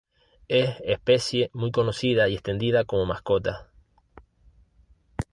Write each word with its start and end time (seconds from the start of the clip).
Es 0.47 0.77
especie 0.83 1.51
muy 1.53 1.69
conocida 1.71 2.27
y 2.27 2.33
extendida 2.33 2.85
como 2.85 3.05
mascota. 3.05 3.69